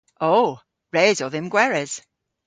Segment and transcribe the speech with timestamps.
[0.27, 0.37] O!
[0.95, 1.93] Res o dhymm gweres.